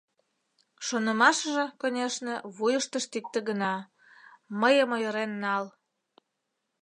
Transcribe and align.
Шонымашыже, 0.85 1.65
конешне, 1.81 2.35
вуйыштышт 2.55 3.11
икте 3.19 3.39
гына: 3.49 3.73
«Мыйым 4.59 4.89
ойырен 4.95 5.31
нал! 5.43 5.65